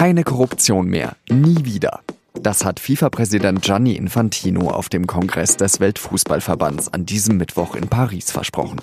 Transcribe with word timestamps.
Keine 0.00 0.24
Korruption 0.24 0.86
mehr. 0.86 1.14
Nie 1.28 1.66
wieder. 1.66 2.00
Das 2.32 2.64
hat 2.64 2.80
FIFA-Präsident 2.80 3.60
Gianni 3.60 3.96
Infantino 3.96 4.70
auf 4.70 4.88
dem 4.88 5.06
Kongress 5.06 5.58
des 5.58 5.78
Weltfußballverbands 5.78 6.94
an 6.94 7.04
diesem 7.04 7.36
Mittwoch 7.36 7.74
in 7.74 7.86
Paris 7.86 8.30
versprochen. 8.30 8.80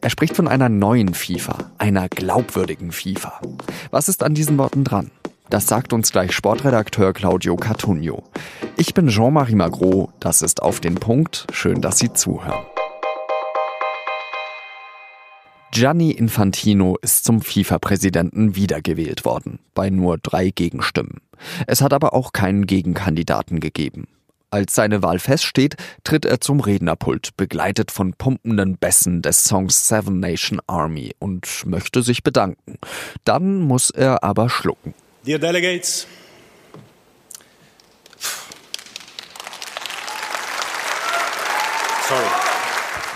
Er 0.00 0.08
spricht 0.08 0.34
von 0.34 0.48
einer 0.48 0.70
neuen 0.70 1.12
FIFA, 1.12 1.70
einer 1.76 2.08
glaubwürdigen 2.08 2.92
FIFA. 2.92 3.42
Was 3.90 4.08
ist 4.08 4.22
an 4.22 4.32
diesen 4.32 4.56
Worten 4.56 4.84
dran? 4.84 5.10
Das 5.50 5.66
sagt 5.66 5.92
uns 5.92 6.12
gleich 6.12 6.32
Sportredakteur 6.32 7.12
Claudio 7.12 7.56
Cartunio. 7.56 8.22
Ich 8.78 8.94
bin 8.94 9.08
Jean-Marie 9.08 9.56
Magro, 9.56 10.14
das 10.18 10.40
ist 10.40 10.62
auf 10.62 10.80
den 10.80 10.94
Punkt. 10.94 11.46
Schön, 11.52 11.82
dass 11.82 11.98
Sie 11.98 12.10
zuhören. 12.10 12.64
Gianni 15.74 16.12
Infantino 16.12 16.96
ist 17.02 17.24
zum 17.24 17.42
FIFA-Präsidenten 17.42 18.54
wiedergewählt 18.54 19.24
worden, 19.24 19.58
bei 19.74 19.90
nur 19.90 20.18
drei 20.18 20.50
Gegenstimmen. 20.50 21.20
Es 21.66 21.82
hat 21.82 21.92
aber 21.92 22.14
auch 22.14 22.32
keinen 22.32 22.66
Gegenkandidaten 22.66 23.58
gegeben. 23.58 24.06
Als 24.50 24.76
seine 24.76 25.02
Wahl 25.02 25.18
feststeht, 25.18 25.74
tritt 26.04 26.26
er 26.26 26.40
zum 26.40 26.60
Rednerpult, 26.60 27.36
begleitet 27.36 27.90
von 27.90 28.12
pumpenden 28.12 28.76
Bässen 28.76 29.20
des 29.20 29.42
Songs 29.42 29.88
Seven 29.88 30.20
Nation 30.20 30.60
Army 30.68 31.10
und 31.18 31.66
möchte 31.66 32.04
sich 32.04 32.22
bedanken. 32.22 32.78
Dann 33.24 33.60
muss 33.60 33.90
er 33.90 34.22
aber 34.22 34.48
schlucken. 34.50 34.94
Dear 35.26 35.40
delegates, 35.40 36.06
sorry. 42.08 42.43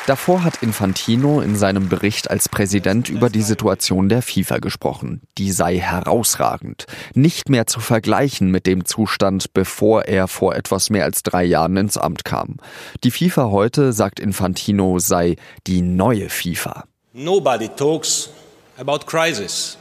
Davor 0.08 0.42
hat 0.42 0.62
Infantino 0.62 1.42
in 1.42 1.54
seinem 1.54 1.90
Bericht 1.90 2.30
als 2.30 2.48
Präsident 2.48 3.10
über 3.10 3.28
die 3.28 3.42
Situation 3.42 4.08
der 4.08 4.22
FIFA 4.22 4.56
gesprochen. 4.56 5.20
Die 5.36 5.52
sei 5.52 5.76
herausragend, 5.76 6.86
nicht 7.12 7.50
mehr 7.50 7.66
zu 7.66 7.78
vergleichen 7.78 8.50
mit 8.50 8.66
dem 8.66 8.86
Zustand, 8.86 9.52
bevor 9.52 10.06
er 10.06 10.26
vor 10.26 10.54
etwas 10.54 10.88
mehr 10.88 11.04
als 11.04 11.22
drei 11.24 11.44
Jahren 11.44 11.76
ins 11.76 11.98
Amt 11.98 12.24
kam. 12.24 12.56
Die 13.04 13.10
FIFA 13.10 13.50
heute, 13.50 13.92
sagt 13.92 14.18
Infantino, 14.18 14.98
sei 14.98 15.36
die 15.66 15.82
neue 15.82 16.30
FIFA. 16.30 16.84
Nobody 17.12 17.68
talks 17.68 18.30
about 18.78 19.00
crisis. 19.04 19.76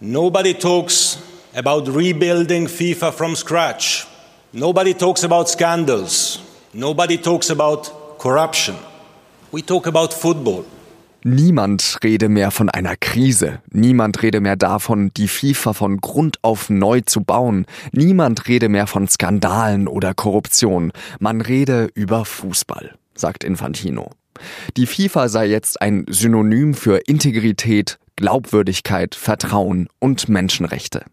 Nobody 0.00 0.54
talks 0.54 1.18
about 1.54 1.86
rebuilding 1.86 2.66
FIFA 2.66 3.12
from 3.12 3.36
scratch. 3.36 4.06
Nobody 4.52 4.94
talks 4.94 5.22
about 5.22 5.50
scandals. 5.50 6.38
Nobody 6.72 7.18
talks 7.18 7.50
about 7.50 7.90
corruption. 8.18 8.74
We 9.54 9.60
talk 9.60 9.86
about 9.86 10.14
football. 10.14 10.64
Niemand 11.24 11.98
rede 12.02 12.30
mehr 12.30 12.50
von 12.50 12.70
einer 12.70 12.96
Krise. 12.96 13.60
Niemand 13.70 14.22
rede 14.22 14.40
mehr 14.40 14.56
davon, 14.56 15.10
die 15.14 15.28
FIFA 15.28 15.74
von 15.74 15.98
Grund 15.98 16.38
auf 16.40 16.70
neu 16.70 17.02
zu 17.02 17.20
bauen. 17.20 17.66
Niemand 17.92 18.48
rede 18.48 18.70
mehr 18.70 18.86
von 18.86 19.06
Skandalen 19.08 19.88
oder 19.88 20.14
Korruption. 20.14 20.90
Man 21.20 21.42
rede 21.42 21.90
über 21.92 22.24
Fußball, 22.24 22.94
sagt 23.14 23.44
Infantino. 23.44 24.12
Die 24.78 24.86
FIFA 24.86 25.28
sei 25.28 25.48
jetzt 25.48 25.82
ein 25.82 26.06
Synonym 26.08 26.72
für 26.72 27.02
Integrität, 27.06 27.98
Glaubwürdigkeit, 28.16 29.14
Vertrauen 29.14 29.88
und 29.98 30.30
Menschenrechte. 30.30 31.04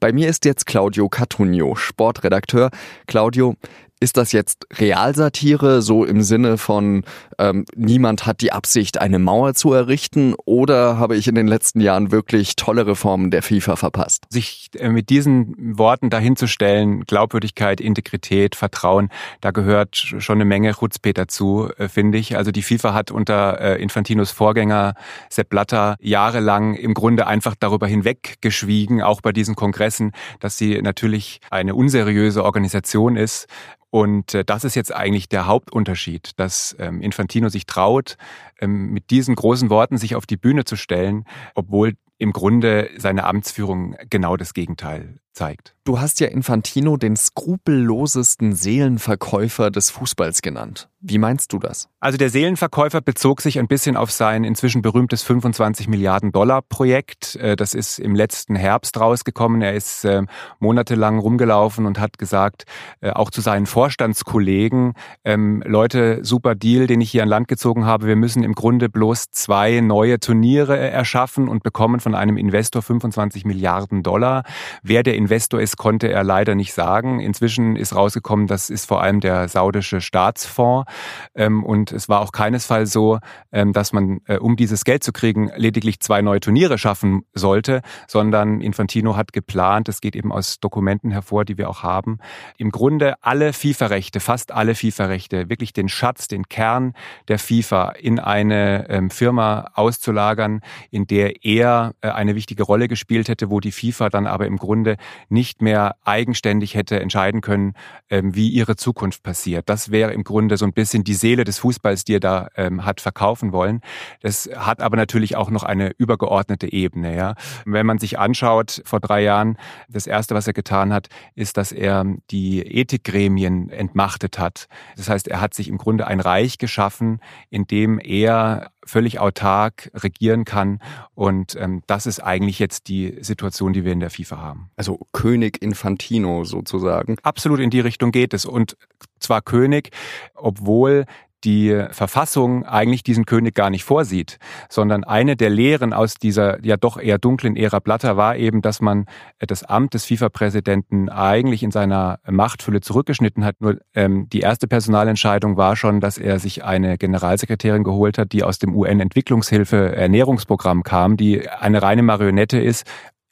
Bei 0.00 0.12
mir 0.12 0.28
ist 0.28 0.44
jetzt 0.44 0.66
Claudio 0.66 1.08
Cartunio, 1.08 1.74
Sportredakteur. 1.76 2.70
Claudio, 3.06 3.54
ist 4.00 4.16
das 4.16 4.32
jetzt 4.32 4.66
Realsatire, 4.74 5.82
so 5.82 6.04
im 6.04 6.22
Sinne 6.22 6.58
von 6.58 7.04
ähm, 7.38 7.64
niemand 7.74 8.26
hat 8.26 8.40
die 8.40 8.52
Absicht, 8.52 9.00
eine 9.00 9.18
Mauer 9.18 9.54
zu 9.54 9.72
errichten, 9.72 10.34
oder 10.44 10.98
habe 10.98 11.16
ich 11.16 11.28
in 11.28 11.34
den 11.34 11.46
letzten 11.46 11.80
Jahren 11.80 12.10
wirklich 12.10 12.56
tolle 12.56 12.86
Reformen 12.86 13.30
der 13.30 13.42
FIFA 13.42 13.76
verpasst? 13.76 14.24
Sich 14.30 14.70
äh, 14.76 14.88
mit 14.88 15.10
diesen 15.10 15.54
Worten 15.78 16.10
dahinzustellen, 16.10 17.04
Glaubwürdigkeit, 17.04 17.80
Integrität, 17.80 18.54
Vertrauen, 18.54 19.10
da 19.40 19.50
gehört 19.50 19.96
schon 19.96 20.36
eine 20.36 20.44
Menge 20.44 20.74
Chutzpeh 20.74 21.12
dazu, 21.12 21.68
äh, 21.78 21.88
finde 21.88 22.18
ich. 22.18 22.36
Also 22.36 22.50
die 22.50 22.62
FIFA 22.62 22.94
hat 22.94 23.10
unter 23.10 23.60
äh, 23.60 23.82
Infantinos 23.82 24.30
Vorgänger 24.30 24.94
Sepp 25.28 25.48
Blatter 25.48 25.96
jahrelang 26.00 26.74
im 26.74 26.94
Grunde 26.94 27.26
einfach 27.26 27.54
darüber 27.58 27.86
hinweggeschwiegen, 27.86 29.02
auch 29.02 29.20
bei 29.20 29.32
diesen 29.32 29.56
Kongressen, 29.56 30.12
dass 30.40 30.58
sie 30.58 30.80
natürlich 30.82 31.40
eine 31.50 31.74
unseriöse 31.74 32.44
Organisation 32.44 33.16
ist 33.16 33.46
und 33.90 34.34
äh, 34.34 34.44
das 34.44 34.64
ist 34.64 34.74
jetzt 34.74 34.94
eigentlich 34.94 35.28
der 35.28 35.46
Hauptunterschied, 35.46 36.32
dass 36.36 36.76
ähm, 36.78 37.00
Infantino 37.00 37.48
sich 37.48 37.66
traut, 37.66 38.16
ähm, 38.60 38.90
mit 38.90 39.10
diesen 39.10 39.34
großen 39.34 39.70
Worten 39.70 39.98
sich 39.98 40.14
auf 40.14 40.26
die 40.26 40.36
Bühne 40.36 40.64
zu 40.64 40.76
stellen, 40.76 41.24
obwohl 41.54 41.94
im 42.18 42.32
Grunde 42.32 42.90
seine 42.96 43.24
Amtsführung 43.24 43.96
genau 44.10 44.36
das 44.36 44.52
Gegenteil 44.52 45.20
zeigt. 45.38 45.74
Du 45.84 46.00
hast 46.00 46.20
ja 46.20 46.26
Infantino 46.26 46.98
den 46.98 47.16
skrupellosesten 47.16 48.52
Seelenverkäufer 48.52 49.70
des 49.70 49.88
Fußballs 49.90 50.42
genannt. 50.42 50.90
Wie 51.00 51.18
meinst 51.18 51.52
du 51.52 51.60
das? 51.60 51.88
Also 52.00 52.18
der 52.18 52.28
Seelenverkäufer 52.28 53.00
bezog 53.00 53.40
sich 53.40 53.58
ein 53.58 53.68
bisschen 53.68 53.96
auf 53.96 54.10
sein 54.10 54.42
inzwischen 54.42 54.82
berühmtes 54.82 55.22
25 55.22 55.86
Milliarden 55.86 56.32
Dollar 56.32 56.60
Projekt. 56.60 57.36
Äh, 57.36 57.54
das 57.54 57.72
ist 57.72 58.00
im 58.00 58.16
letzten 58.16 58.56
Herbst 58.56 58.98
rausgekommen. 58.98 59.62
Er 59.62 59.74
ist 59.74 60.04
ähm, 60.04 60.26
monatelang 60.58 61.20
rumgelaufen 61.20 61.86
und 61.86 62.00
hat 62.00 62.18
gesagt, 62.18 62.64
äh, 63.00 63.10
auch 63.10 63.30
zu 63.30 63.40
seinen 63.40 63.66
Vorstandskollegen, 63.66 64.94
ähm, 65.24 65.62
Leute, 65.64 66.18
super 66.22 66.56
Deal, 66.56 66.88
den 66.88 67.00
ich 67.00 67.12
hier 67.12 67.22
an 67.22 67.28
Land 67.28 67.46
gezogen 67.46 67.86
habe. 67.86 68.08
Wir 68.08 68.16
müssen 68.16 68.42
im 68.42 68.54
Grunde 68.54 68.88
bloß 68.88 69.30
zwei 69.30 69.80
neue 69.80 70.18
Turniere 70.18 70.76
erschaffen 70.76 71.48
und 71.48 71.62
bekommen 71.62 72.00
von 72.00 72.16
einem 72.16 72.36
Investor 72.36 72.82
25 72.82 73.44
Milliarden 73.44 74.02
Dollar. 74.02 74.42
Wer 74.82 75.04
der 75.04 75.14
Investor 75.28 75.60
ist, 75.60 75.76
konnte 75.76 76.08
er 76.08 76.24
leider 76.24 76.54
nicht 76.54 76.72
sagen. 76.72 77.20
Inzwischen 77.20 77.76
ist 77.76 77.94
rausgekommen, 77.94 78.46
das 78.46 78.70
ist 78.70 78.86
vor 78.86 79.02
allem 79.02 79.20
der 79.20 79.48
saudische 79.48 80.00
Staatsfonds. 80.00 80.90
Ähm, 81.34 81.64
und 81.64 81.92
es 81.92 82.08
war 82.08 82.20
auch 82.20 82.32
keinesfalls 82.32 82.90
so, 82.90 83.18
ähm, 83.52 83.74
dass 83.74 83.92
man, 83.92 84.20
äh, 84.26 84.38
um 84.38 84.56
dieses 84.56 84.84
Geld 84.84 85.04
zu 85.04 85.12
kriegen, 85.12 85.50
lediglich 85.54 86.00
zwei 86.00 86.22
neue 86.22 86.40
Turniere 86.40 86.78
schaffen 86.78 87.24
sollte, 87.34 87.82
sondern 88.06 88.62
Infantino 88.62 89.16
hat 89.16 89.34
geplant, 89.34 89.90
es 89.90 90.00
geht 90.00 90.16
eben 90.16 90.32
aus 90.32 90.60
Dokumenten 90.60 91.10
hervor, 91.10 91.44
die 91.44 91.58
wir 91.58 91.68
auch 91.68 91.82
haben, 91.82 92.18
im 92.56 92.70
Grunde 92.70 93.22
alle 93.22 93.52
FIFA-Rechte, 93.52 94.20
fast 94.20 94.52
alle 94.52 94.74
FIFA-Rechte, 94.74 95.50
wirklich 95.50 95.74
den 95.74 95.90
Schatz, 95.90 96.26
den 96.26 96.48
Kern 96.48 96.94
der 97.28 97.38
FIFA 97.38 97.90
in 97.90 98.18
eine 98.18 98.88
ähm, 98.88 99.10
Firma 99.10 99.72
auszulagern, 99.74 100.62
in 100.90 101.06
der 101.06 101.44
er 101.44 101.92
äh, 102.00 102.08
eine 102.08 102.34
wichtige 102.34 102.62
Rolle 102.62 102.88
gespielt 102.88 103.28
hätte, 103.28 103.50
wo 103.50 103.60
die 103.60 103.72
FIFA 103.72 104.08
dann 104.08 104.26
aber 104.26 104.46
im 104.46 104.56
Grunde 104.56 104.96
nicht 105.28 105.62
mehr 105.62 105.96
eigenständig 106.04 106.74
hätte 106.74 107.00
entscheiden 107.00 107.40
können, 107.40 107.74
ähm, 108.10 108.34
wie 108.34 108.48
ihre 108.48 108.76
Zukunft 108.76 109.22
passiert. 109.22 109.68
Das 109.68 109.90
wäre 109.90 110.12
im 110.12 110.24
Grunde 110.24 110.56
so 110.56 110.64
ein 110.64 110.72
bisschen 110.72 111.04
die 111.04 111.14
Seele 111.14 111.44
des 111.44 111.58
Fußballs, 111.58 112.04
die 112.04 112.14
er 112.14 112.20
da 112.20 112.48
ähm, 112.56 112.84
hat 112.84 113.00
verkaufen 113.00 113.52
wollen. 113.52 113.80
Das 114.20 114.48
hat 114.54 114.80
aber 114.80 114.96
natürlich 114.96 115.36
auch 115.36 115.50
noch 115.50 115.62
eine 115.62 115.92
übergeordnete 115.98 116.72
Ebene. 116.72 117.16
Ja. 117.16 117.34
Wenn 117.64 117.86
man 117.86 117.98
sich 117.98 118.18
anschaut, 118.18 118.82
vor 118.84 119.00
drei 119.00 119.22
Jahren, 119.22 119.56
das 119.88 120.06
Erste, 120.06 120.34
was 120.34 120.46
er 120.46 120.52
getan 120.52 120.92
hat, 120.92 121.08
ist, 121.34 121.56
dass 121.56 121.72
er 121.72 122.04
die 122.30 122.60
Ethikgremien 122.60 123.70
entmachtet 123.70 124.38
hat. 124.38 124.68
Das 124.96 125.08
heißt, 125.08 125.28
er 125.28 125.40
hat 125.40 125.54
sich 125.54 125.68
im 125.68 125.78
Grunde 125.78 126.06
ein 126.06 126.20
Reich 126.20 126.58
geschaffen, 126.58 127.20
in 127.50 127.66
dem 127.66 127.98
er 127.98 128.70
völlig 128.88 129.20
autark 129.20 129.90
regieren 129.94 130.44
kann. 130.44 130.80
Und 131.14 131.56
ähm, 131.56 131.82
das 131.86 132.06
ist 132.06 132.20
eigentlich 132.20 132.58
jetzt 132.58 132.88
die 132.88 133.18
Situation, 133.20 133.72
die 133.72 133.84
wir 133.84 133.92
in 133.92 134.00
der 134.00 134.10
FIFA 134.10 134.38
haben. 134.38 134.70
Also 134.76 135.06
König 135.12 135.62
Infantino 135.62 136.44
sozusagen. 136.44 137.16
Absolut 137.22 137.60
in 137.60 137.70
die 137.70 137.80
Richtung 137.80 138.10
geht 138.10 138.34
es. 138.34 138.44
Und 138.44 138.76
zwar 139.20 139.42
König, 139.42 139.90
obwohl 140.34 141.04
die 141.48 141.84
Verfassung 141.92 142.66
eigentlich 142.66 143.02
diesen 143.02 143.24
König 143.24 143.54
gar 143.54 143.70
nicht 143.70 143.84
vorsieht, 143.84 144.36
sondern 144.68 145.04
eine 145.04 145.34
der 145.34 145.48
Lehren 145.48 145.94
aus 145.94 146.16
dieser 146.16 146.62
ja 146.62 146.76
doch 146.76 147.00
eher 147.00 147.16
dunklen 147.16 147.56
Ära 147.56 147.78
Blatter 147.78 148.18
war 148.18 148.36
eben, 148.36 148.60
dass 148.60 148.82
man 148.82 149.06
das 149.38 149.64
Amt 149.64 149.94
des 149.94 150.04
FIFA-Präsidenten 150.04 151.08
eigentlich 151.08 151.62
in 151.62 151.70
seiner 151.70 152.18
Machtfülle 152.28 152.82
zurückgeschnitten 152.82 153.46
hat. 153.46 153.54
Nur 153.60 153.78
ähm, 153.94 154.28
die 154.28 154.40
erste 154.40 154.68
Personalentscheidung 154.68 155.56
war 155.56 155.74
schon, 155.74 156.00
dass 156.00 156.18
er 156.18 156.38
sich 156.38 156.64
eine 156.64 156.98
Generalsekretärin 156.98 157.82
geholt 157.82 158.18
hat, 158.18 158.32
die 158.32 158.44
aus 158.44 158.58
dem 158.58 158.76
UN-Entwicklungshilfe-Ernährungsprogramm 158.76 160.82
kam, 160.82 161.16
die 161.16 161.48
eine 161.48 161.80
reine 161.80 162.02
Marionette 162.02 162.60
ist, 162.60 162.84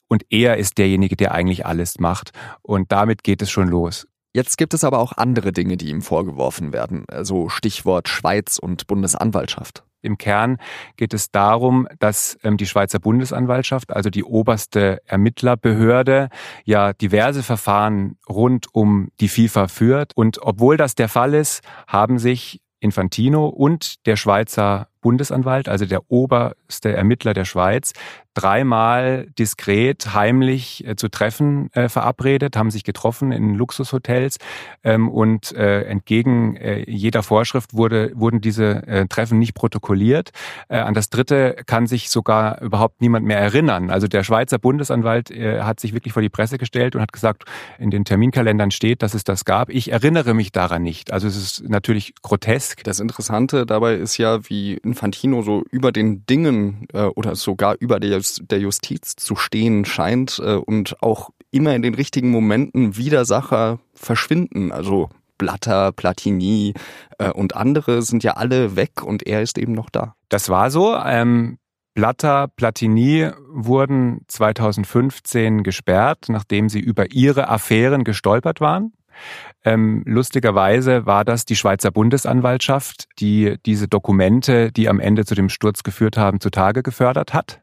und 0.09 0.25
er 0.31 0.57
ist 0.57 0.79
derjenige, 0.79 1.17
der 1.17 1.33
eigentlich 1.33 1.67
alles 1.67 1.99
macht. 1.99 2.31
Und 2.63 2.93
damit 2.93 3.25
geht 3.25 3.43
es 3.43 3.51
schon 3.51 3.69
los. 3.69 4.07
Jetzt 4.37 4.59
gibt 4.59 4.75
es 4.75 4.85
aber 4.85 4.99
auch 4.99 5.13
andere 5.13 5.51
Dinge, 5.51 5.79
die 5.79 5.89
ihm 5.89 6.03
vorgeworfen 6.03 6.75
werden, 6.75 7.07
also 7.09 7.49
Stichwort 7.49 8.07
Schweiz 8.07 8.59
und 8.59 8.87
Bundesanwaltschaft. 8.87 9.83
Im 10.03 10.19
Kern 10.19 10.59
geht 10.99 11.15
es 11.15 11.31
darum, 11.31 11.89
dass 12.01 12.37
ähm, 12.45 12.59
die 12.59 12.67
Schweizer 12.67 12.99
Bundesanwaltschaft, 12.99 13.97
also 13.97 14.11
die 14.11 14.25
oberste 14.25 15.01
Ermittlerbehörde, 15.07 16.29
ja 16.67 16.93
diverse 16.93 17.43
Verfahren 17.43 18.19
rund 18.29 18.67
um 18.75 19.09
die 19.21 19.29
FIFA 19.29 19.69
führt. 19.69 20.13
Und 20.15 20.43
obwohl 20.43 20.77
das 20.77 20.95
der 20.95 21.09
Fall 21.09 21.33
ist, 21.33 21.63
haben 21.87 22.19
sich 22.19 22.61
Infantino 22.79 23.47
und 23.47 24.05
der 24.05 24.17
Schweizer 24.17 24.89
Bundesanwalt, 25.07 25.69
also 25.69 25.87
der 25.87 26.11
oberste 26.11 26.93
Ermittler 26.93 27.33
der 27.33 27.45
Schweiz, 27.45 27.93
dreimal 28.37 29.29
diskret, 29.39 30.15
heimlich 30.15 30.87
äh, 30.87 30.95
zu 30.95 31.09
treffen 31.09 31.73
äh, 31.73 31.89
verabredet, 31.89 32.57
haben 32.57 32.71
sich 32.71 32.85
getroffen 32.85 33.33
in 33.33 33.55
Luxushotels 33.55 34.39
ähm, 34.85 35.09
und 35.09 35.53
äh, 35.53 35.85
entgegen 35.85 36.57
äh, 36.57 36.85
jeder 36.91 37.23
Vorschrift 37.23 37.75
wurde, 37.75 38.13
wurden 38.15 38.41
diese 38.43 38.87
äh, 38.87 39.07
Treffen 39.07 39.39
nicht 39.39 39.55
protokolliert. 39.55 40.31
An 40.69 40.95
das 40.95 41.09
dritte 41.09 41.57
kann 41.67 41.87
sich 41.87 42.11
sogar 42.11 42.61
überhaupt 42.61 43.01
niemand 43.01 43.25
mehr 43.25 43.39
erinnern. 43.39 43.91
Also 43.91 44.09
der 44.09 44.25
Schweizer 44.25 44.59
Bundesanwalt 44.59 45.31
hat 45.31 45.81
sich 45.81 45.95
wirklich 45.95 46.13
vor 46.13 46.23
die 46.23 46.29
Presse 46.29 46.59
gestellt 46.59 46.97
und 46.97 47.03
hat 47.03 47.13
gesagt, 47.13 47.45
in 47.79 47.91
den 47.91 48.05
Terminkalendern 48.05 48.71
steht, 48.71 49.03
dass 49.03 49.15
es 49.15 49.23
das 49.23 49.45
gab. 49.45 49.71
Ich 49.71 49.93
erinnere 49.93 50.35
mich 50.35 50.51
daran 50.51 50.83
nicht. 50.83 51.13
Also 51.13 51.29
es 51.29 51.37
ist 51.37 51.69
natürlich 51.69 52.15
grotesk. 52.23 52.83
Das 52.85 53.01
Interessante 53.01 53.65
dabei 53.65 53.95
ist 53.95 54.17
ja, 54.19 54.49
wie 54.49 54.81
Infantino 54.97 55.43
so 55.43 55.63
über 55.71 55.93
den 55.93 56.25
Dingen 56.25 56.89
äh, 56.95 57.03
oder 57.03 57.37
sogar 57.37 57.77
über 57.79 58.01
der 58.01 58.23
der 58.41 58.59
Justiz 58.59 59.15
zu 59.17 59.37
stehen 59.37 59.85
scheint 59.85 60.41
äh, 60.43 60.55
und 60.55 61.03
auch 61.03 61.31
immer 61.51 61.75
in 61.75 61.83
den 61.83 61.95
richtigen 61.95 62.31
Momenten 62.31 62.97
Widersacher 62.97 63.79
verschwinden. 63.95 64.73
Also 64.73 65.11
Blatter, 65.37 65.93
Platini 65.93 66.73
äh, 67.19 67.31
und 67.31 67.55
andere 67.57 68.01
sind 68.01 68.25
ja 68.25 68.33
alle 68.33 68.75
weg 68.75 69.03
und 69.03 69.27
er 69.27 69.43
ist 69.43 69.59
eben 69.59 69.73
noch 69.73 69.91
da. 69.91 70.15
Das 70.31 70.49
war 70.49 70.71
so. 70.71 70.97
Ähm 70.97 71.59
Blatter, 71.95 72.49
Platini 72.49 73.31
wurden 73.49 74.21
2015 74.29 75.63
gesperrt, 75.63 76.27
nachdem 76.29 76.69
sie 76.69 76.81
über 76.81 77.11
ihre 77.11 77.49
Affären 77.49 78.05
gestolpert 78.05 78.61
waren. 78.61 78.93
Ähm, 79.65 80.03
lustigerweise 80.07 81.07
war 81.07 81.25
das 81.25 81.45
die 81.45 81.57
Schweizer 81.57 81.91
Bundesanwaltschaft, 81.91 83.09
die 83.19 83.57
diese 83.67 83.89
Dokumente, 83.89 84.71
die 84.73 84.89
am 84.89 85.01
Ende 85.01 85.25
zu 85.25 85.35
dem 85.35 85.49
Sturz 85.49 85.83
geführt 85.83 86.17
haben, 86.17 86.41
zutage 86.41 86.83
gefördert 86.83 87.35
hat. 87.35 87.63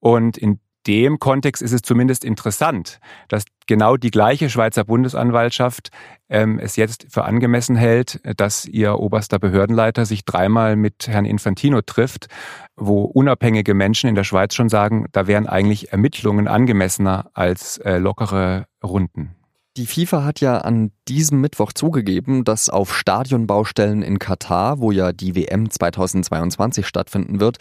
Und 0.00 0.38
in 0.38 0.60
dem 0.86 1.18
Kontext 1.18 1.62
ist 1.62 1.72
es 1.72 1.82
zumindest 1.82 2.24
interessant, 2.24 2.98
dass 3.28 3.44
genau 3.66 3.96
die 3.96 4.10
gleiche 4.10 4.48
Schweizer 4.48 4.84
Bundesanwaltschaft 4.84 5.90
ähm, 6.30 6.58
es 6.58 6.76
jetzt 6.76 7.06
für 7.10 7.24
angemessen 7.24 7.76
hält, 7.76 8.20
dass 8.36 8.64
ihr 8.64 8.98
oberster 8.98 9.38
Behördenleiter 9.38 10.06
sich 10.06 10.24
dreimal 10.24 10.76
mit 10.76 11.06
Herrn 11.06 11.26
Infantino 11.26 11.82
trifft, 11.82 12.28
wo 12.74 13.02
unabhängige 13.02 13.74
Menschen 13.74 14.08
in 14.08 14.14
der 14.14 14.24
Schweiz 14.24 14.54
schon 14.54 14.70
sagen, 14.70 15.06
da 15.12 15.26
wären 15.26 15.46
eigentlich 15.46 15.92
Ermittlungen 15.92 16.48
angemessener 16.48 17.30
als 17.34 17.76
äh, 17.78 17.98
lockere 17.98 18.66
Runden. 18.82 19.37
Die 19.78 19.86
FIFA 19.86 20.24
hat 20.24 20.40
ja 20.40 20.58
an 20.58 20.90
diesem 21.06 21.40
Mittwoch 21.40 21.72
zugegeben, 21.72 22.42
dass 22.42 22.68
auf 22.68 22.92
Stadionbaustellen 22.92 24.02
in 24.02 24.18
Katar, 24.18 24.80
wo 24.80 24.90
ja 24.90 25.12
die 25.12 25.36
WM 25.36 25.70
2022 25.70 26.84
stattfinden 26.84 27.38
wird, 27.38 27.58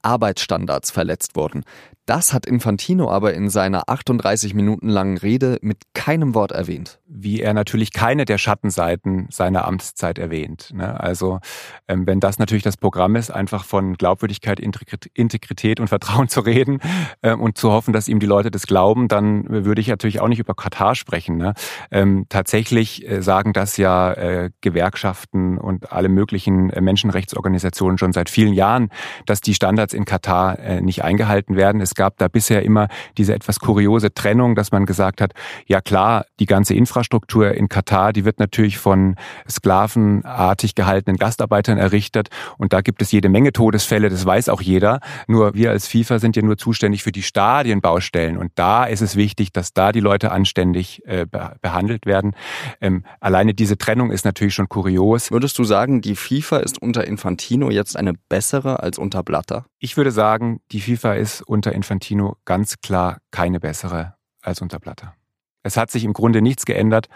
Arbeitsstandards 0.00 0.92
verletzt 0.92 1.34
wurden. 1.34 1.64
Das 2.06 2.32
hat 2.32 2.46
Infantino 2.46 3.10
aber 3.10 3.34
in 3.34 3.50
seiner 3.50 3.88
38 3.88 4.54
Minuten 4.54 4.88
langen 4.88 5.18
Rede 5.18 5.58
mit 5.60 5.78
keinem 5.92 6.36
Wort 6.36 6.52
erwähnt. 6.52 7.00
Wie 7.08 7.40
er 7.40 7.52
natürlich 7.52 7.92
keine 7.92 8.24
der 8.24 8.38
Schattenseiten 8.38 9.26
seiner 9.30 9.64
Amtszeit 9.66 10.16
erwähnt. 10.16 10.70
Ne? 10.72 11.00
Also 11.00 11.40
ähm, 11.88 12.06
wenn 12.06 12.20
das 12.20 12.38
natürlich 12.38 12.62
das 12.62 12.76
Programm 12.76 13.16
ist, 13.16 13.30
einfach 13.30 13.64
von 13.64 13.94
Glaubwürdigkeit, 13.94 14.60
Integrität 14.60 15.80
und 15.80 15.88
Vertrauen 15.88 16.28
zu 16.28 16.40
reden 16.40 16.78
ähm, 17.24 17.40
und 17.40 17.58
zu 17.58 17.72
hoffen, 17.72 17.92
dass 17.92 18.06
ihm 18.06 18.20
die 18.20 18.26
Leute 18.26 18.52
das 18.52 18.68
glauben, 18.68 19.08
dann 19.08 19.64
würde 19.64 19.80
ich 19.80 19.88
natürlich 19.88 20.20
auch 20.20 20.28
nicht 20.28 20.38
über 20.38 20.54
Katar 20.54 20.94
sprechen. 20.94 21.36
Ne? 21.36 21.54
Ähm, 21.90 22.26
tatsächlich 22.28 23.08
äh, 23.08 23.20
sagen 23.20 23.52
das 23.52 23.78
ja 23.78 24.12
äh, 24.12 24.50
Gewerkschaften 24.60 25.58
und 25.58 25.90
alle 25.90 26.08
möglichen 26.08 26.70
äh, 26.70 26.80
Menschenrechtsorganisationen 26.80 27.98
schon 27.98 28.12
seit 28.12 28.30
vielen 28.30 28.52
Jahren, 28.52 28.90
dass 29.26 29.40
die 29.40 29.54
Standards 29.54 29.92
in 29.92 30.04
Katar 30.04 30.36
nicht 30.80 31.02
eingehalten 31.02 31.56
werden. 31.56 31.80
Es 31.80 31.95
gab 31.96 32.18
da 32.18 32.28
bisher 32.28 32.62
immer 32.62 32.88
diese 33.16 33.34
etwas 33.34 33.60
kuriose 33.60 34.12
Trennung, 34.12 34.54
dass 34.54 34.72
man 34.72 34.86
gesagt 34.86 35.20
hat, 35.20 35.32
ja 35.66 35.80
klar, 35.80 36.26
die 36.38 36.46
ganze 36.46 36.74
Infrastruktur 36.74 37.52
in 37.52 37.68
Katar, 37.68 38.12
die 38.12 38.24
wird 38.24 38.38
natürlich 38.38 38.78
von 38.78 39.16
sklavenartig 39.48 40.74
gehaltenen 40.74 41.16
Gastarbeitern 41.16 41.78
errichtet 41.78 42.28
und 42.58 42.72
da 42.72 42.80
gibt 42.80 43.02
es 43.02 43.12
jede 43.12 43.28
Menge 43.28 43.52
Todesfälle, 43.52 44.08
das 44.08 44.24
weiß 44.24 44.48
auch 44.48 44.60
jeder. 44.60 45.00
Nur 45.26 45.54
wir 45.54 45.70
als 45.70 45.88
FIFA 45.88 46.18
sind 46.18 46.36
ja 46.36 46.42
nur 46.42 46.56
zuständig 46.56 47.02
für 47.02 47.12
die 47.12 47.22
Stadienbaustellen 47.22 48.36
und 48.36 48.52
da 48.54 48.84
ist 48.84 49.00
es 49.00 49.16
wichtig, 49.16 49.52
dass 49.52 49.72
da 49.72 49.92
die 49.92 50.00
Leute 50.00 50.30
anständig 50.32 51.02
äh, 51.06 51.26
behandelt 51.26 52.06
werden. 52.06 52.34
Ähm, 52.80 53.04
alleine 53.20 53.54
diese 53.54 53.78
Trennung 53.78 54.10
ist 54.10 54.24
natürlich 54.24 54.54
schon 54.54 54.68
kurios. 54.68 55.30
Würdest 55.30 55.58
du 55.58 55.64
sagen, 55.64 56.00
die 56.00 56.16
FIFA 56.16 56.58
ist 56.58 56.80
unter 56.80 57.06
Infantino 57.06 57.70
jetzt 57.70 57.96
eine 57.96 58.12
bessere 58.28 58.82
als 58.82 58.98
unter 58.98 59.22
Blatter? 59.22 59.66
Ich 59.78 59.96
würde 59.96 60.10
sagen, 60.10 60.60
die 60.72 60.80
FIFA 60.80 61.14
ist 61.14 61.42
unter 61.42 61.72
Infantino 61.72 61.85
Infantino 61.86 62.36
ganz 62.44 62.80
klar 62.80 63.18
keine 63.30 63.60
bessere 63.60 64.14
als 64.42 64.60
unter 64.60 64.80
Blatter. 64.80 65.14
Es 65.62 65.76
hat 65.76 65.92
sich 65.92 66.02
im 66.02 66.14
Grunde 66.14 66.42
nichts 66.42 66.64
geändert, 66.64 67.08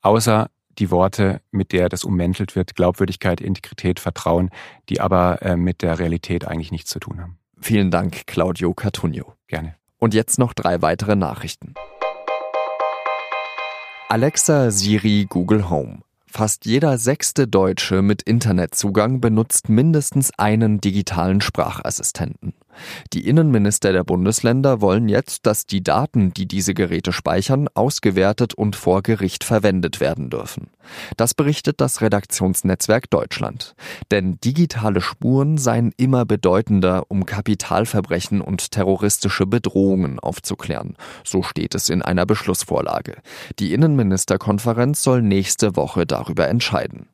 außer 0.00 0.48
die 0.78 0.90
Worte, 0.90 1.42
mit 1.50 1.72
der 1.72 1.90
das 1.90 2.04
ummäntelt 2.04 2.56
wird, 2.56 2.74
Glaubwürdigkeit, 2.74 3.42
Integrität, 3.42 4.00
Vertrauen, 4.00 4.48
die 4.88 5.02
aber 5.02 5.42
äh, 5.42 5.56
mit 5.56 5.82
der 5.82 5.98
Realität 5.98 6.48
eigentlich 6.48 6.72
nichts 6.72 6.88
zu 6.90 7.00
tun 7.00 7.20
haben. 7.20 7.38
Vielen 7.60 7.90
Dank, 7.90 8.26
Claudio 8.26 8.72
Cartunio. 8.72 9.34
Gerne. 9.46 9.76
Und 9.98 10.14
jetzt 10.14 10.38
noch 10.38 10.54
drei 10.54 10.80
weitere 10.80 11.16
Nachrichten. 11.16 11.74
Alexa, 14.08 14.70
Siri, 14.70 15.26
Google 15.28 15.68
Home. 15.68 16.00
Fast 16.26 16.64
jeder 16.64 16.96
sechste 16.96 17.46
Deutsche 17.46 18.00
mit 18.00 18.22
Internetzugang 18.22 19.20
benutzt 19.20 19.68
mindestens 19.68 20.30
einen 20.38 20.80
digitalen 20.80 21.42
Sprachassistenten. 21.42 22.54
Die 23.12 23.26
Innenminister 23.26 23.92
der 23.92 24.04
Bundesländer 24.04 24.80
wollen 24.80 25.08
jetzt, 25.08 25.46
dass 25.46 25.66
die 25.66 25.82
Daten, 25.82 26.32
die 26.32 26.46
diese 26.46 26.74
Geräte 26.74 27.12
speichern, 27.12 27.68
ausgewertet 27.74 28.54
und 28.54 28.76
vor 28.76 29.02
Gericht 29.02 29.44
verwendet 29.44 30.00
werden 30.00 30.30
dürfen. 30.30 30.70
Das 31.16 31.34
berichtet 31.34 31.80
das 31.80 32.00
Redaktionsnetzwerk 32.00 33.08
Deutschland. 33.10 33.74
Denn 34.10 34.38
digitale 34.44 35.00
Spuren 35.00 35.58
seien 35.58 35.92
immer 35.96 36.24
bedeutender, 36.24 37.04
um 37.08 37.26
Kapitalverbrechen 37.26 38.40
und 38.40 38.70
terroristische 38.70 39.46
Bedrohungen 39.46 40.18
aufzuklären. 40.18 40.96
So 41.24 41.42
steht 41.42 41.74
es 41.74 41.88
in 41.88 42.02
einer 42.02 42.26
Beschlussvorlage. 42.26 43.16
Die 43.58 43.72
Innenministerkonferenz 43.72 45.02
soll 45.02 45.22
nächste 45.22 45.76
Woche 45.76 46.06
darüber 46.06 46.48
entscheiden. 46.48 47.08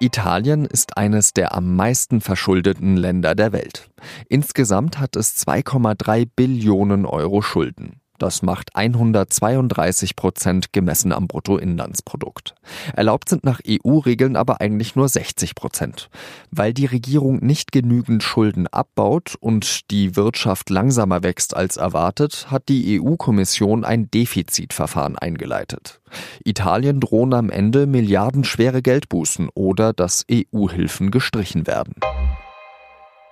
Italien 0.00 0.64
ist 0.64 0.96
eines 0.96 1.32
der 1.32 1.54
am 1.54 1.74
meisten 1.74 2.20
verschuldeten 2.20 2.96
Länder 2.96 3.34
der 3.34 3.52
Welt. 3.52 3.90
Insgesamt 4.28 5.00
hat 5.00 5.16
es 5.16 5.36
2,3 5.44 6.28
Billionen 6.36 7.04
Euro 7.04 7.42
Schulden. 7.42 8.00
Das 8.18 8.42
macht 8.42 8.74
132 8.74 10.16
Prozent 10.16 10.72
gemessen 10.72 11.12
am 11.12 11.28
Bruttoinlandsprodukt. 11.28 12.54
Erlaubt 12.94 13.28
sind 13.28 13.44
nach 13.44 13.60
EU-Regeln 13.66 14.36
aber 14.36 14.60
eigentlich 14.60 14.96
nur 14.96 15.08
60 15.08 15.54
Prozent. 15.54 16.10
Weil 16.50 16.74
die 16.74 16.86
Regierung 16.86 17.38
nicht 17.38 17.70
genügend 17.70 18.22
Schulden 18.22 18.66
abbaut 18.66 19.36
und 19.38 19.90
die 19.92 20.16
Wirtschaft 20.16 20.68
langsamer 20.70 21.22
wächst 21.22 21.56
als 21.56 21.76
erwartet, 21.76 22.50
hat 22.50 22.68
die 22.68 23.00
EU-Kommission 23.00 23.84
ein 23.84 24.10
Defizitverfahren 24.10 25.16
eingeleitet. 25.16 26.00
Italien 26.44 27.00
drohen 27.00 27.34
am 27.34 27.50
Ende 27.50 27.86
milliardenschwere 27.86 28.82
Geldbußen 28.82 29.48
oder 29.54 29.92
dass 29.92 30.24
EU-Hilfen 30.30 31.10
gestrichen 31.10 31.66
werden. 31.66 31.94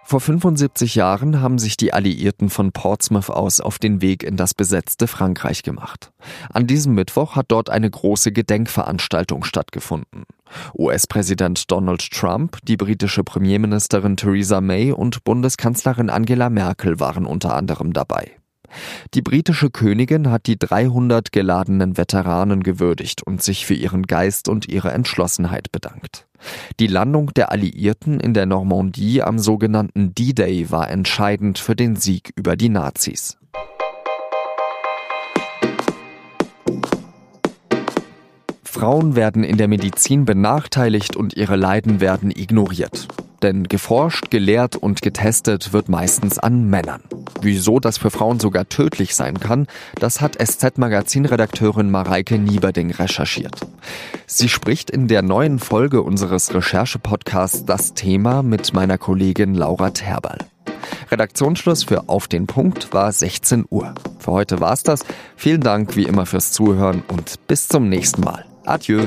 Vor 0.09 0.21
75 0.21 0.95
Jahren 0.95 1.41
haben 1.41 1.59
sich 1.59 1.77
die 1.77 1.93
Alliierten 1.93 2.49
von 2.49 2.71
Portsmouth 2.71 3.29
aus 3.29 3.61
auf 3.61 3.81
den 3.81 4.01
Weg 4.01 4.23
in 4.23 4.37
das 4.37 4.55
besetzte 4.55 5.09
Frankreich 5.09 5.65
gemacht. 5.65 6.13
An 6.49 6.69
diesem 6.69 6.95
Mittwoch 6.95 7.35
hat 7.35 7.47
dort 7.49 7.71
eine 7.71 7.91
große 7.91 8.31
Gedenkveranstaltung 8.31 9.43
stattgefunden. 9.43 10.23
US-Präsident 10.79 11.73
Donald 11.73 12.09
Trump, 12.09 12.59
die 12.63 12.77
britische 12.77 13.25
Premierministerin 13.25 14.17
Theresa 14.17 14.61
May 14.61 14.93
und 14.93 15.25
Bundeskanzlerin 15.25 16.09
Angela 16.09 16.51
Merkel 16.51 17.01
waren 17.01 17.27
unter 17.27 17.57
anderem 17.57 17.93
dabei. 17.93 18.37
Die 19.15 19.23
britische 19.23 19.71
Königin 19.71 20.31
hat 20.31 20.47
die 20.47 20.59
300 20.59 21.33
geladenen 21.33 21.97
Veteranen 21.97 22.63
gewürdigt 22.63 23.23
und 23.23 23.43
sich 23.43 23.67
für 23.67 23.75
ihren 23.75 24.05
Geist 24.05 24.49
und 24.49 24.69
ihre 24.69 24.93
Entschlossenheit 24.93 25.73
bedankt. 25.73 26.27
Die 26.81 26.87
Landung 26.87 27.33
der 27.35 27.51
Alliierten 27.51 28.21
in 28.21 28.35
der 28.35 28.47
Normandie 28.47 29.23
am 29.23 29.39
sogenannten 29.39 30.15
D-Day 30.15 30.71
war 30.71 30.91
entscheidend 30.91 31.59
für 31.59 31.77
den 31.77 31.97
Sieg 31.97 32.33
über 32.37 32.57
die 32.57 32.69
Nazis. 32.69 33.39
Frauen 38.63 39.17
werden 39.17 39.43
in 39.43 39.57
der 39.57 39.69
Medizin 39.69 40.27
benachteiligt 40.27 41.17
und 41.17 41.35
ihre 41.35 41.57
Leiden 41.57 42.01
werden 42.01 42.31
ignoriert. 42.31 43.09
Denn 43.43 43.65
geforscht, 43.65 44.31
gelehrt 44.31 44.77
und 44.77 45.03
getestet 45.03 45.73
wird 45.73 45.89
meistens 45.89 46.39
an 46.39 46.69
Männern. 46.69 47.03
Wieso 47.41 47.81
das 47.81 47.99
für 47.99 48.11
Frauen 48.11 48.41
sogar 48.41 48.69
tödlich 48.69 49.15
sein 49.15 49.39
kann, 49.41 49.67
das 50.01 50.21
hat 50.21 50.37
SZ-Magazin-Redakteurin 50.43 51.91
Mareike 51.91 52.39
Nieberding 52.39 52.91
recherchiert. 52.93 53.61
Sie 54.27 54.49
spricht 54.49 54.91
in 54.91 55.09
der 55.09 55.23
neuen 55.23 55.59
Folge 55.59 56.03
unseres 56.03 56.55
Recherche-Podcasts 56.55 57.65
das 57.65 57.95
Thema 57.95 58.43
mit 58.43 58.73
meiner 58.73 58.99
Kollegin 58.99 59.55
Laura 59.55 59.91
Terberl. 59.91 60.39
Redaktionsschluss 61.11 61.85
für 61.85 62.09
Auf 62.09 62.29
den 62.29 62.47
Punkt 62.47 62.93
war 62.93 63.13
16 63.13 63.67
Uhr. 63.71 63.95
Für 64.19 64.33
heute 64.33 64.61
war's 64.61 64.83
das. 64.83 65.05
Vielen 65.37 65.61
Dank 65.61 65.97
wie 65.97 66.05
immer 66.05 66.27
fürs 66.27 66.53
Zuhören 66.53 67.03
und 67.09 67.47
bis 67.47 67.69
zum 67.69 67.89
nächsten 67.89 68.23
Mal. 68.23 68.45
Adieu. 68.65 69.07